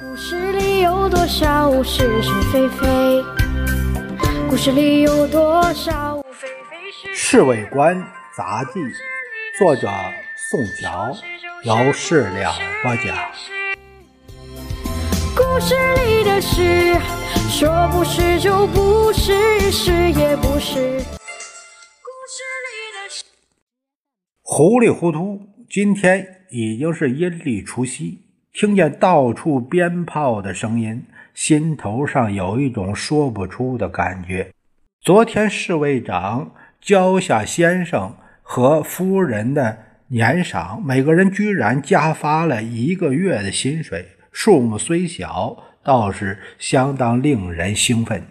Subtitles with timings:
[0.00, 3.22] 故事里有多少是是非非？
[4.48, 8.02] 故事里有多少非非是《侍卫官
[8.34, 8.80] 杂记》，
[9.58, 9.90] 作者
[10.48, 11.14] 宋乔，
[11.64, 13.14] 由事了播讲。
[15.36, 16.98] 故事里的事，
[17.50, 20.80] 说不是就不是，是也不是。
[22.00, 23.22] 故事里的事。
[24.40, 34.52] 糊里糊涂，今天已经是阴历除夕，听见到处鞭炮的声音，心头上有一种说不出的感觉。
[35.00, 36.50] 昨天侍卫长
[36.80, 48.22] 交下先生和夫人的年赏，每个人居然加发了一个月的薪水，数目虽小，倒是相当令人兴奋。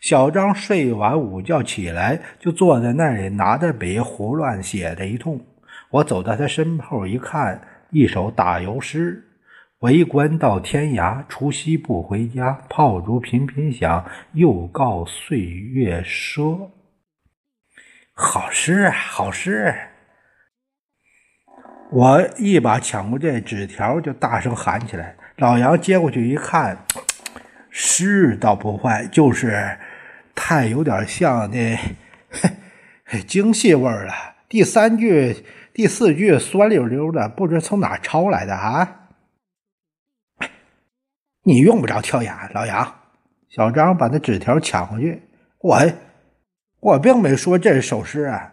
[0.00, 5.40] 小张睡完午觉起来，就坐在那里拿着笔胡乱写的一通。
[5.90, 9.24] 我走到他身后一看，一首打油诗
[9.82, 12.60] ：“为官到天涯，除夕不回家。
[12.68, 16.70] 炮竹频频响，又告岁月赊。”
[18.14, 19.74] 好诗啊，好诗！
[21.90, 25.16] 我一把抢过这纸条，就大声喊起来。
[25.38, 26.86] 老杨接过去一看，
[27.68, 29.78] 诗倒不坏，就是
[30.32, 31.76] 太有点像那
[33.26, 34.12] 京戏味了。
[34.48, 35.44] 第三句。
[35.74, 39.01] 第四句酸溜溜的，不知从哪抄来的啊！
[41.44, 42.94] 你用不着挑眼，老杨。
[43.48, 45.22] 小张把那纸条抢回去，
[45.58, 45.78] 我
[46.80, 48.52] 我并没说这是首诗啊。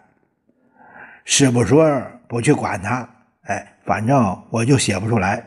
[1.24, 3.08] 是不说不去管他，
[3.44, 5.44] 哎，反正我就写不出来。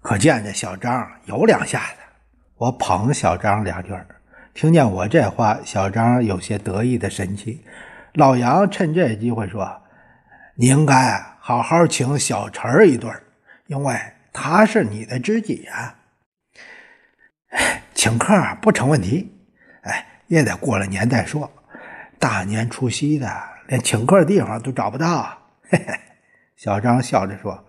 [0.00, 1.96] 可见这小张有两下子。
[2.56, 3.92] 我捧小张两句
[4.54, 7.64] 听见我这话，小张有些得意的神气。
[8.14, 9.80] 老杨趁这机会说。
[10.56, 13.12] 你应该好好请小陈一顿，
[13.66, 13.92] 因为
[14.32, 15.92] 他是你的知己啊。
[18.04, 19.32] 请客不成问题，
[19.80, 21.50] 哎，也得过了年再说。
[22.18, 25.38] 大年除夕的，连请客的地方都找不到。
[25.70, 25.98] 嘿嘿，
[26.54, 27.64] 小张笑着说：“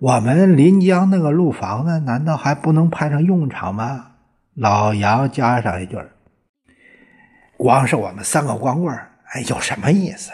[0.00, 4.12] 我们临江那个路房子，难道还不能派上用场吗？”
[4.56, 5.98] 老杨加上一句
[7.58, 8.98] ：“光是我们三个光棍
[9.34, 10.32] 哎，有什么意思？”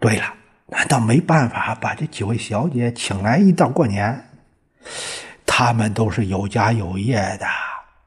[0.00, 0.32] 对了，
[0.68, 4.24] 难道没办法把这几位小姐请来一道过年？
[5.46, 7.46] 他们都是有家有业的，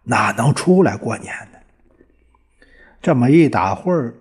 [0.07, 1.59] 哪能出来过年呢？
[3.01, 4.15] 这么一打会儿，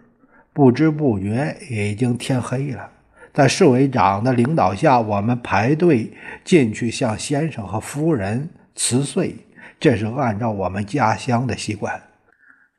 [0.52, 2.90] 不知不觉已经天黑了。
[3.32, 9.36] 在侍卫长的领导下，我们排队进去向先生和夫人辞岁，
[9.78, 12.02] 这是按照我们家乡的习惯。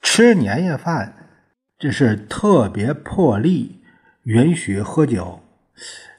[0.02, 1.14] 吃年夜饭，
[1.80, 3.82] 这是特别破例。
[4.24, 5.40] 允许喝酒，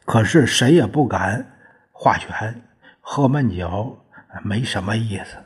[0.07, 1.47] 可是谁也不敢
[1.93, 2.63] 划拳。
[3.01, 3.99] 喝闷酒
[4.43, 5.37] 没什么意思。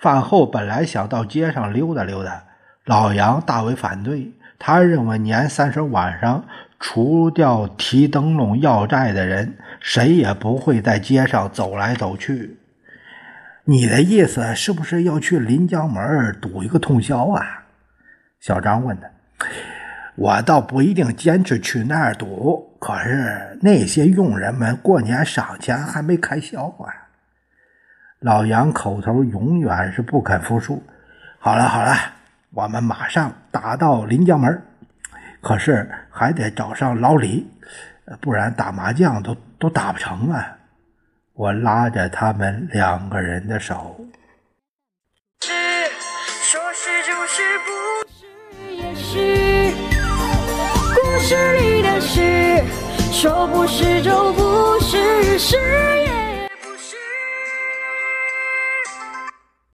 [0.00, 2.44] 饭后本来想到街上溜达溜达，
[2.84, 4.32] 老杨大为反对。
[4.58, 6.44] 他认为年三十晚上，
[6.80, 12.58] 除掉提灯笼要债的人，谁也不会在街上走来走去。
[13.64, 17.64] 你的意思是不是要去临江门赌一个通宵啊？
[18.40, 19.08] 小张问他。
[20.16, 27.07] 我倒不一定坚持去那儿赌，可是那些佣人们过年赏钱还没开销啊！
[28.20, 30.82] 老杨口头永远是不肯服输。
[31.38, 31.94] 好了好了，
[32.52, 34.62] 我们马上打到临江门，
[35.40, 37.46] 可是还得找上老李，
[38.20, 40.56] 不然打麻将都都打不成啊！
[41.34, 43.96] 我拉着他们两个人的手。
[45.40, 45.52] 是，
[46.42, 47.70] 说是就是，不
[48.10, 49.72] 是也是。
[50.96, 52.64] 故事里的事，
[53.12, 55.87] 说不是就不是，是。